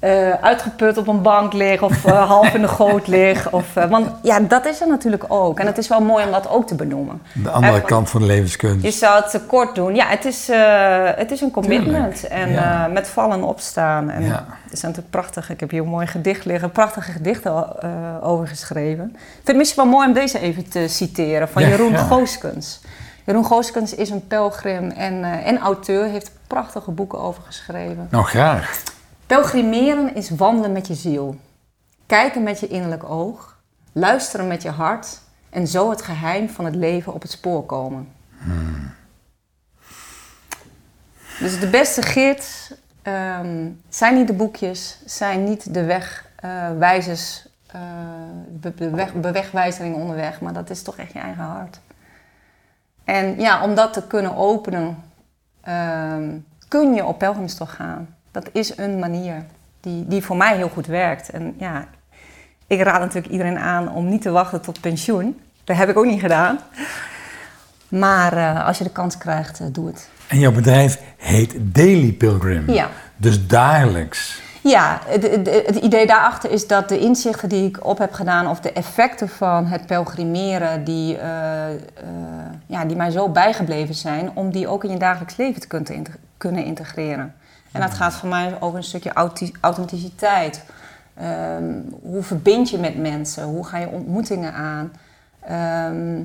[0.00, 3.50] eh, uitgeput op een bank lig of eh, half in de goot lig.
[3.52, 5.58] Of, eh, want ja, dat is er natuurlijk ook.
[5.58, 7.22] En het is wel mooi om dat ook te benoemen.
[7.32, 8.84] De andere Echt, kant van de levenskunst.
[8.84, 9.94] Je zou het te kort doen.
[9.94, 12.16] Ja, het is, eh, het is een commitment.
[12.20, 12.86] Tuurlijk, En ja.
[12.86, 14.10] eh, met vallen en opstaan.
[14.10, 14.44] En Ja.
[14.64, 15.50] Het is natuurlijk prachtig.
[15.50, 16.70] Ik heb hier een mooi gedicht liggen.
[16.70, 17.88] Prachtige gedichten eh,
[18.22, 19.04] over geschreven.
[19.14, 21.48] Ik vind het misschien wel mooi om deze even te citeren.
[21.48, 21.98] Van Ja, Jeroen ja.
[21.98, 22.80] Gooskens.
[23.24, 26.04] Jeroen Gooskens is een pelgrim en, eh, en auteur.
[26.04, 28.06] Heeft prachtige boeken over geschreven.
[28.10, 28.82] Nou, graag.
[29.30, 31.36] Pelgrimeren is wandelen met je ziel.
[32.06, 33.58] Kijken met je innerlijk oog.
[33.92, 35.20] Luisteren met je hart.
[35.50, 38.08] En zo het geheim van het leven op het spoor komen.
[41.38, 47.80] Dus de beste gids ehm, zijn niet de boekjes, zijn niet de wegwijzers, eh
[48.60, 51.80] de weg, bewegwijzering onderweg, maar dat is toch echt je eigen hart.
[53.04, 55.02] En ja, om dat te kunnen openen,
[55.60, 56.38] ehm,
[56.68, 58.18] kun je op pelgrimstocht gaan.
[58.30, 59.44] Dat is een manier
[59.80, 61.30] die, die voor mij heel goed werkt.
[61.30, 61.86] En ja,
[62.66, 65.40] ik raad natuurlijk iedereen aan om niet te wachten tot pensioen.
[65.64, 66.58] Dat heb ik ook niet gedaan.
[67.88, 70.08] Maar eh, als je de kans krijgt, eh, doe het.
[70.28, 72.70] En jouw bedrijf heet Daily Pilgrim.
[72.70, 72.88] Ja.
[73.16, 74.42] Dus dagelijks.
[74.62, 78.48] Ja, het, het, het idee daarachter is dat de inzichten die ik op heb gedaan,
[78.48, 81.30] of de effecten van het pelgrimeren, die, eh,
[82.66, 86.02] ja, die mij zo bijgebleven zijn, om die ook in je dagelijks leven te
[86.36, 87.34] kunnen integreren.
[87.72, 89.12] En dat gaat voor mij over een stukje
[89.60, 90.64] authenticiteit.
[91.14, 93.44] Ehm, hoe verbind je met mensen?
[93.44, 94.92] Hoe ga je ontmoetingen aan?
[95.40, 96.22] Ehm,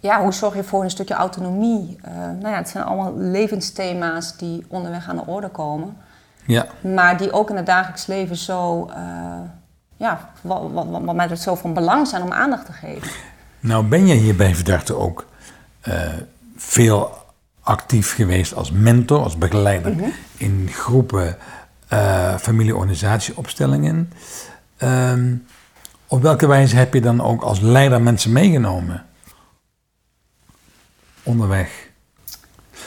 [0.00, 1.98] ja, hoe zorg je voor een stukje autonomie?
[2.02, 5.96] Eh, nou ja, het zijn allemaal levensthema's die onderweg aan de orde komen.
[6.46, 6.66] Ja.
[6.80, 9.02] Maar die ook in het dagelijks leven zo, eh,
[9.96, 13.10] ja, wat, wat, wat, wat mij betreft zo van belang zijn om aandacht te geven.
[13.60, 15.26] Nou ben je hier bij Verdachte ook
[15.80, 16.12] eh,
[16.56, 17.23] veel
[17.64, 20.04] actief geweest als mentor, als begeleider Mhm.
[20.36, 21.36] in groepen
[21.88, 24.12] eh familie-organisatieopstellingen.
[24.76, 25.34] Ehm,
[26.06, 29.04] op welke wijze heb je dan ook als leider mensen meegenomen?
[31.22, 31.88] Onderweg.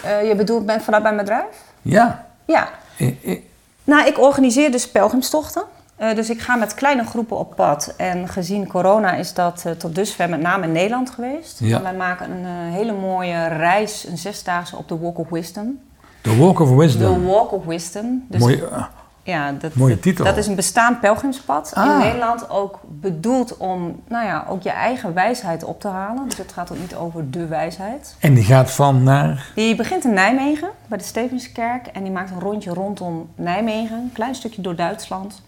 [0.04, 1.56] Eh, je bedoelt ben vanuit mijn bedrijf?
[1.82, 2.28] Ja.
[2.46, 2.70] Ja.
[3.00, 3.50] I- I-
[3.84, 5.63] Nou, ik organiseer dus pelgrimstochten.
[5.98, 7.94] Eh, dus ik ga met kleine groepen op pad.
[7.98, 11.60] En gezien corona is dat eh, tot dusver met name in Nederland geweest.
[11.60, 11.82] Ja.
[11.82, 15.80] Wij maken een eh, hele mooie reis, een zesdaagse op de Walk of Wisdom.
[16.22, 17.26] The Walk of De Wisdom.
[17.26, 18.26] Walk of Wisdom.
[18.30, 18.84] Dus Mooi, eh,
[19.24, 20.26] Ja, dat, Mooie dat- titel.
[20.26, 21.98] Dat is een bestaand pelgrimspad in Ah.
[22.00, 22.50] Nederland.
[22.50, 26.26] Ook bedoeld om, nou ja, ook je eigen wijsheid op te halen.
[26.26, 28.16] Dus het gaat ook niet over de wijsheid.
[28.20, 29.52] en die gaat van naar.
[29.56, 31.88] Die begint in Nijmegen, bij de Stevenskerk.
[31.88, 33.98] En die maakt een rondje rondom Nijmegen.
[33.98, 35.42] Een klein stukje door Duitsland.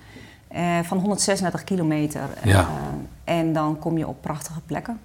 [0.49, 2.21] Eh, van 136 kilometer.
[2.43, 2.59] Ja.
[2.59, 4.99] Eh, en dan kom je op prachtige plekken.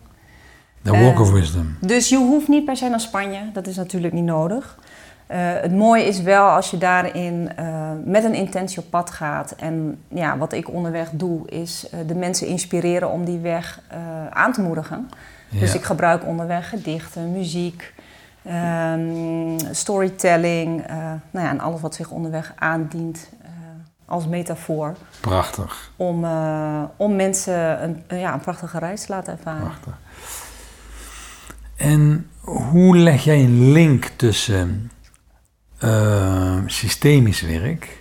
[0.82, 1.76] The Walk Eh, of Wisdom.
[1.80, 4.78] Dus je hoeft niet per se naar Spanje, dat is natuurlijk niet nodig.
[5.26, 9.50] Eh, het mooie is wel als je daarin eh, met een intentie op pad gaat.
[9.58, 13.98] En ja, wat ik onderweg doe, is eh, de mensen inspireren om die weg eh,
[14.30, 15.08] aan te moedigen.
[15.50, 17.94] Dus ik gebruik onderweg gedichten, muziek,
[18.42, 20.82] ehm, storytelling.
[20.86, 20.96] eh,
[21.30, 23.43] nou ja, en alles wat zich onderweg aandient eh,
[24.06, 24.94] als metafoor.
[25.20, 25.90] Prachtig.
[25.96, 29.60] Om, eh, om mensen een, een- ja, een prachtige reis te laten ervaren.
[29.62, 29.92] Prachtig.
[31.76, 34.90] En hoe leg jij een link tussen
[35.78, 37.98] eh, systemisch werk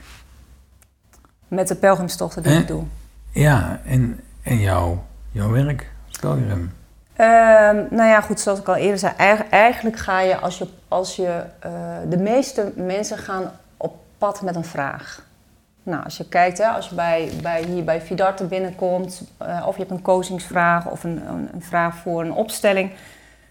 [1.47, 2.59] Met de pelgrimstochten die Eh?
[2.59, 2.83] ik doe.
[3.31, 6.73] ja, en, en jouw, jouw werk als pelgrim?
[7.15, 10.67] Ehm, nou ja, goed, zoals ik al eerder zei, eig- eigenlijk ga je als je,
[10.87, 11.71] als je eh,
[12.09, 15.21] de meeste mensen gaan op pad met een vraag.
[15.83, 19.73] Nou, als je kijkt, hè, als je bij, bij, hier bij Vidarte binnenkomt, eh, of
[19.75, 22.91] je hebt een coachingsvraag of een, een, een vraag voor een opstelling,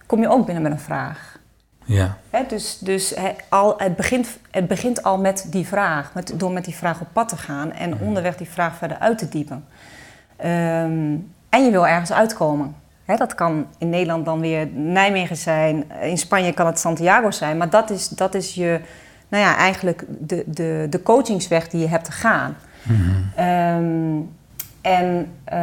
[0.06, 1.40] kom je ook binnen met een vraag.
[1.84, 6.32] Ja, Hè, dus dus hè, al, het, begint, het begint al met die vraag, met,
[6.36, 9.28] door met die vraag op pad te gaan en onderweg die vraag verder uit te
[9.28, 9.64] diepen.
[10.36, 11.16] Ehm,
[11.48, 12.74] en je wil ergens uitkomen.
[13.04, 17.56] Hè, dat kan in Nederland dan weer Nijmegen zijn, in Spanje kan het Santiago zijn,
[17.56, 18.80] maar dat is, dat is je,
[19.32, 22.56] nou ja, eigenlijk de, de, de coachingsweg die je hebt te gaan.
[23.36, 24.20] Ehm,
[24.80, 25.58] En uh,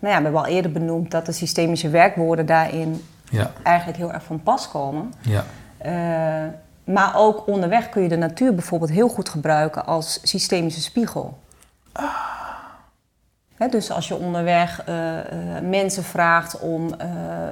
[0.00, 3.50] nou ja, we hebben al eerder benoemd dat de systemische werkwoorden daarin ja.
[3.62, 5.12] eigenlijk heel erg van pas komen.
[5.20, 5.44] Ja.
[5.86, 6.50] Uh,
[6.84, 11.38] maar ook onderweg kun je de natuur bijvoorbeeld heel goed gebruiken als systemische spiegel.
[13.70, 14.94] Dus als je onderweg uh,
[15.62, 16.94] mensen vraagt om uh,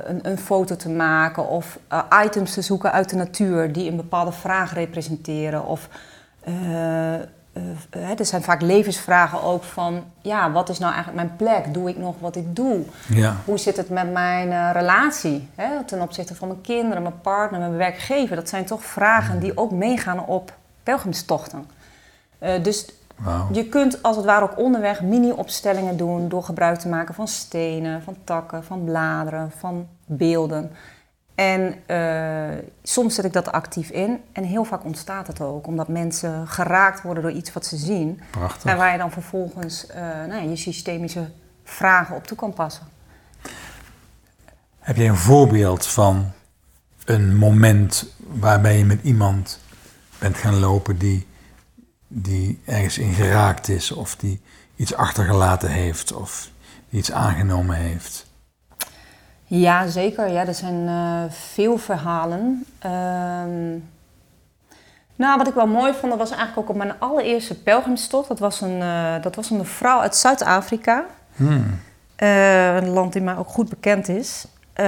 [0.04, 1.78] een, een, foto te maken of
[2.24, 5.66] items te zoeken uit de natuur die een bepaalde vraag representeren.
[5.66, 5.88] Of
[7.90, 11.74] er zijn vaak levensvragen ook van, ja, wat is nou eigenlijk mijn plek?
[11.74, 12.84] Doe ik nog wat ik doe?
[13.08, 13.36] Ja.
[13.44, 15.48] Hoe zit het met mijn relatie
[15.86, 18.36] ten opzichte van mijn kinderen, mijn partner, mijn werkgever?
[18.36, 21.66] Dat zijn toch vragen die ook meegaan op pelgrimstochten.
[22.62, 22.86] dus
[23.52, 28.02] je kunt als het ware ook onderweg mini-opstellingen doen door gebruik te maken van stenen,
[28.02, 30.70] van takken, van bladeren, van beelden.
[31.34, 35.88] En uh, soms zet ik dat actief in en heel vaak ontstaat het ook, omdat
[35.88, 38.20] mensen geraakt worden door iets wat ze zien.
[38.30, 38.70] Prachtig.
[38.70, 39.96] En waar je dan vervolgens uh,
[40.28, 41.30] nou, je systemische
[41.64, 42.86] vragen op toe kan passen.
[44.78, 46.32] Heb jij een voorbeeld van
[47.04, 49.60] een moment waarbij je met iemand
[50.18, 51.26] bent gaan lopen die
[52.16, 54.40] die ergens in geraakt is of die
[54.76, 56.48] iets achtergelaten heeft of
[56.88, 58.26] die iets aangenomen heeft?
[59.44, 60.28] Ja, zeker.
[60.28, 62.66] Ja, er zijn uh, veel verhalen.
[62.86, 62.92] Uh,
[65.16, 68.28] nou, wat ik wel mooi vond, dat was eigenlijk ook op mijn allereerste pelgrimstocht.
[68.28, 71.04] Dat was een, uh, dat was een vrouw uit Zuid-Afrika.
[71.36, 71.80] Hmm.
[72.18, 74.46] Uh, een land die mij ook goed bekend is.
[74.80, 74.84] Uh,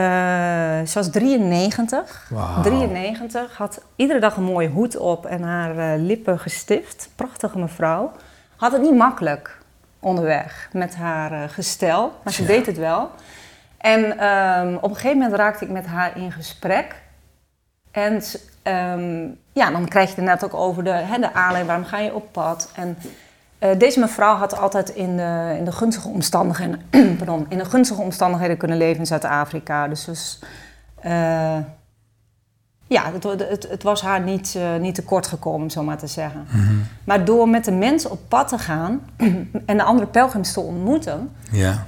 [0.86, 2.26] ze was 93.
[2.30, 2.62] Wow.
[2.62, 3.56] 93.
[3.56, 7.08] Had iedere dag een mooie hoed op en haar uh, lippen gestift.
[7.16, 8.12] Prachtige mevrouw.
[8.56, 9.58] Had het niet makkelijk
[10.00, 12.48] onderweg met haar uh, gestel, maar ze Ja.
[12.48, 13.10] deed het wel.
[13.78, 16.94] En um, op een gegeven moment raakte ik met haar in gesprek.
[17.90, 18.22] En
[18.62, 21.98] um, ja, dan krijg je het net ook over de, hè, de aanleiding, waarom ga
[21.98, 22.72] je op pad?
[22.74, 22.98] En
[23.60, 26.82] uh, deze mevrouw had altijd in de, in de gunstige omstandigheden,
[27.18, 29.88] pardon, in de gunstige omstandigheden kunnen leven in Zuid-Afrika.
[29.88, 30.38] Dus, dus
[31.04, 31.56] uh,
[32.86, 36.06] ja, het, het, het, was haar niet, uh, niet tekort gekomen, om zo maar te
[36.06, 36.46] zeggen.
[36.50, 36.74] Mhm.
[37.04, 39.00] Maar door met de mensen op pad te gaan
[39.66, 41.86] en de andere pelgrims te ontmoeten, Ja.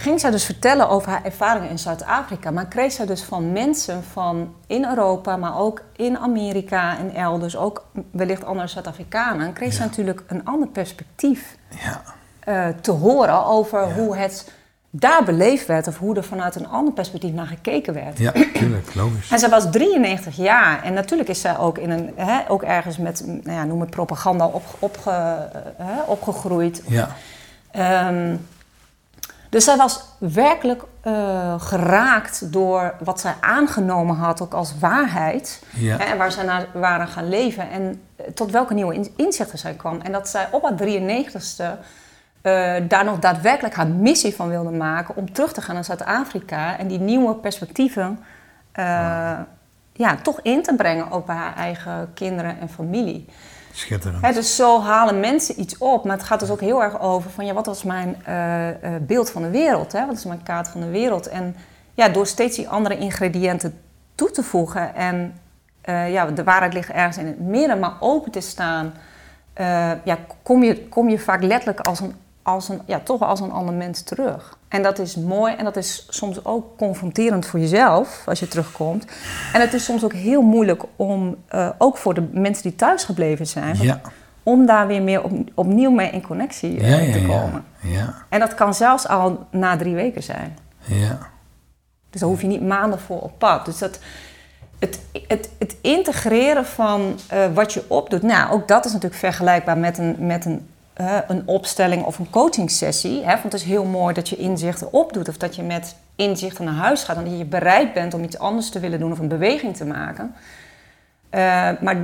[0.00, 2.50] Ging zij dus vertellen over haar ervaringen in Zuid-Afrika.
[2.50, 7.56] Maar kreeg zij dus van mensen van in Europa, maar ook in Amerika en elders,
[7.56, 9.74] ook wellicht andere Zuid-Afrikanen, kreeg Ja.
[9.76, 12.02] zij natuurlijk een ander perspectief Ja.
[12.48, 13.94] uh, te horen over Ja.
[13.94, 14.52] hoe het
[14.90, 18.18] daar beleefd werd of hoe er vanuit een ander perspectief naar gekeken werd.
[18.18, 19.30] ja, tuurlijk, logisch.
[19.30, 22.96] En zij was 93 jaar en natuurlijk is zij ook, in een, hè, ook ergens
[22.98, 25.48] met, nou ja, noem het propaganda, op, opge,
[25.80, 26.82] uh, opgegroeid.
[26.88, 27.08] Ja,
[28.08, 28.46] Um,
[29.50, 35.62] dus zij was werkelijk uh, geraakt door wat zij aangenomen had, ook als waarheid.
[35.74, 37.70] ja, Hè, en waar zij naar waren gaan leven.
[37.70, 40.00] En uh, tot welke nieuwe in- inzichten zij kwam.
[40.00, 41.78] En dat zij op haar 93ste
[42.42, 45.16] uh, daar nog daadwerkelijk haar missie van wilde maken.
[45.16, 46.78] Om terug te gaan naar Zuid-Afrika.
[46.78, 48.18] En die nieuwe perspectieven
[48.78, 48.84] uh,
[49.92, 51.10] ja, toch in te brengen.
[51.10, 53.26] Ook bij haar eigen kinderen en familie.
[53.72, 54.34] Schitterend.
[54.34, 56.04] Dus zo halen mensen iets op.
[56.04, 58.74] Maar het gaat dus ook heel erg over van ja, wat was mijn uh, uh,
[59.00, 59.92] beeld van de wereld?
[59.92, 60.06] Hè?
[60.06, 61.28] Wat is mijn kaart van de wereld?
[61.28, 61.56] En
[61.94, 63.80] ja, door steeds die andere ingrediënten
[64.14, 65.34] toe te voegen en
[65.84, 68.92] uh, ja, de waarheid ligt ergens in het midden, maar open te staan,
[70.04, 73.52] ja, kom, je, kom je vaak letterlijk als een, als een, ja, toch als een
[73.52, 74.58] ander mens terug.
[74.70, 79.04] En dat is mooi en dat is soms ook confronterend voor jezelf als je terugkomt.
[79.52, 83.04] En het is soms ook heel moeilijk om, uh, ook voor de mensen die thuis
[83.04, 84.00] gebleven zijn, Ja,
[84.42, 87.26] om daar weer meer op, opnieuw mee in connectie uh, ja, ja, te ja.
[87.26, 87.64] komen.
[87.80, 90.56] Ja, En dat kan zelfs al na drie weken zijn.
[90.84, 91.18] ja.
[92.10, 93.64] Dus daar hoef je niet maanden voor op pad.
[93.64, 93.98] Dus dat,
[94.78, 99.78] het, het, het integreren van uh, wat je opdoet, nou, ook dat is natuurlijk vergelijkbaar
[99.78, 100.68] met een, met een,
[101.00, 103.18] uh, een opstelling of een coachingsessie.
[103.24, 103.30] Hè?
[103.30, 106.74] Want het is heel mooi dat je inzichten opdoet of dat je met inzichten naar
[106.74, 109.28] huis gaat en dat je bereid bent om iets anders te willen doen of een
[109.28, 110.34] beweging te maken.
[111.34, 111.40] Uh,
[111.80, 111.96] maar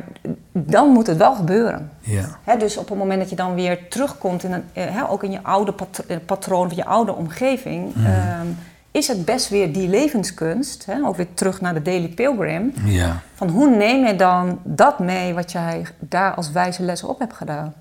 [0.52, 1.90] dan moet het wel gebeuren.
[2.00, 5.22] Ja, Hè, dus op het moment dat je dan weer terugkomt, in een, hè, ook
[5.24, 8.06] in je oude patro patroon of je oude omgeving, Mhm.
[8.06, 8.40] uh,
[8.90, 13.20] is het best weer die levenskunst, hè, ook weer terug naar de Daily Pilgrim, ja.
[13.34, 17.34] van hoe neem je dan dat mee wat jij daar als wijze lessen op hebt
[17.34, 17.74] gedaan?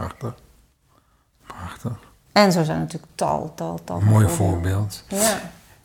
[0.00, 0.34] Prachtig.
[1.46, 1.92] Prachtig.
[2.32, 4.00] En zo zijn natuurlijk tal, tal, tal.
[4.00, 5.04] Mooi voorbeeld.
[5.08, 5.40] Ja.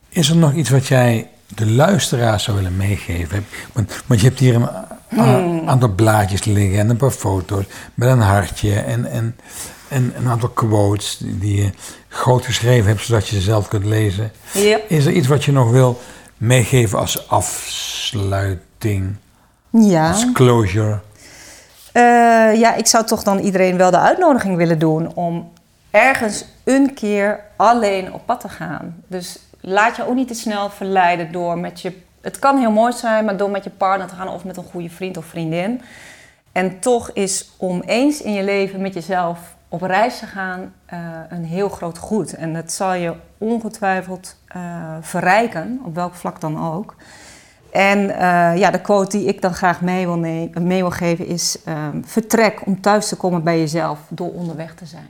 [0.09, 3.45] Is er nog iets wat jij de luisteraars zou willen meegeven?
[3.73, 4.69] Want, want je hebt hier een
[5.09, 5.69] Hmm.
[5.69, 9.35] aantal blaadjes liggen en een paar foto's met een hartje en, en,
[9.87, 11.71] en een aantal quotes die, je
[12.07, 14.31] groot geschreven hebt zodat je ze zelf kunt lezen.
[14.53, 14.79] Ja.
[14.87, 16.01] Is er iets wat je nog wil
[16.37, 19.15] meegeven als afsluiting,
[19.69, 20.11] ja.
[20.11, 20.99] als closure?
[22.59, 25.51] Ja, ik zou toch dan iedereen wel de uitnodiging willen doen om
[25.91, 29.03] ergens een keer alleen op pad te gaan.
[29.07, 32.01] Dus laat je ook niet te snel verleiden door met je.
[32.21, 34.63] Het kan heel mooi zijn, maar door met je partner te gaan of met een
[34.71, 35.81] goede vriend of vriendin.
[36.51, 40.99] En toch is om eens in je leven met jezelf op reis te gaan uh,
[41.29, 42.33] een heel groot goed.
[42.33, 46.95] En dat zal je ongetwijfeld uh, verrijken, op welk vlak dan ook.
[47.75, 51.57] En uh, ja, de quote die ik dan graag mee wil, mee wil geven is:
[52.03, 55.09] vertrek om thuis te komen bij jezelf door onderweg te zijn.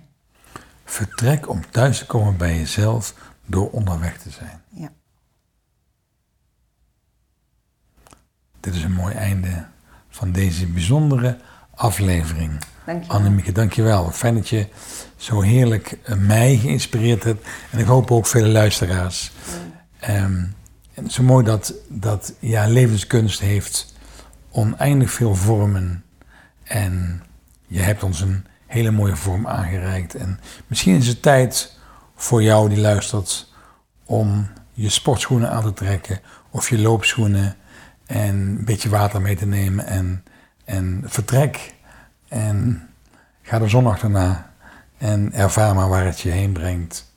[0.83, 3.13] Vertrek om thuis te komen bij jezelf
[3.45, 4.61] door onderweg te zijn.
[4.69, 4.89] Ja.
[8.59, 9.65] Dit is een mooi einde
[10.09, 11.37] van deze bijzondere
[11.75, 12.51] aflevering.
[12.85, 14.11] Dank je Annemieke, dankjewel.
[14.11, 14.67] Fijn dat je
[15.15, 17.47] zo heerlijk eh, mij geïnspireerd hebt.
[17.71, 19.31] En ik hoop ook vele luisteraars.
[20.09, 20.55] Um,
[20.95, 23.93] en zo mooi dat, dat ja, levenskunst heeft
[24.51, 26.03] oneindig veel vormen.
[26.63, 27.23] En
[27.67, 30.15] je hebt ons een hele mooie vorm aangereikt.
[30.15, 31.77] En misschien is het tijd
[32.15, 33.53] voor jou die luistert
[34.05, 37.55] om je sportschoenen aan te trekken of je loopschoenen
[38.05, 40.23] en een beetje water mee te nemen en,
[40.65, 41.73] en vertrek
[42.27, 42.87] en
[43.41, 44.53] ga de zon achterna
[44.97, 47.13] en ervaar maar waar het je heen brengt.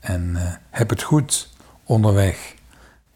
[0.00, 1.52] En uh, heb het goed
[1.84, 2.54] onderweg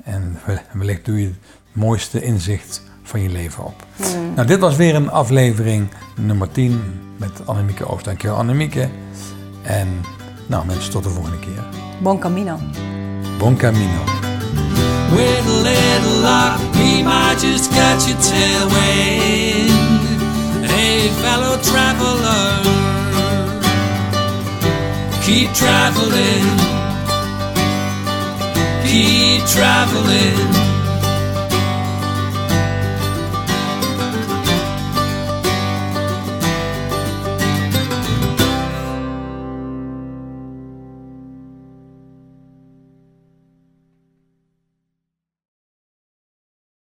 [0.04, 0.38] en
[0.72, 1.36] wellicht doe je het
[1.72, 3.86] mooiste inzicht van je leven op.
[3.96, 4.34] Hmm.
[4.34, 5.88] Nou, dit was weer een aflevering
[6.20, 6.80] nummer 10
[7.16, 8.04] met Annemieke Oost.
[8.04, 8.88] Dankjewel Annemieke.
[9.62, 9.88] En
[10.46, 11.64] nou mensen, tot de volgende keer.
[12.02, 12.58] Bon camino.
[13.38, 14.04] Bon camino.
[15.10, 19.70] With a little luck, we might just catch a tailwind.
[20.70, 22.62] Hey, fellow traveler,
[25.24, 26.44] keep traveling,
[28.88, 30.67] keep traveling.